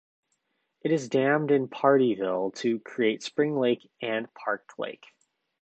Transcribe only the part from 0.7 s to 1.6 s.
It is dammed